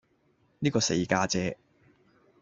[0.57, 1.59] 呢個四家姐